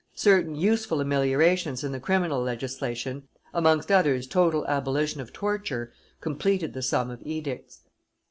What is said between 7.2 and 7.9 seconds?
edicts.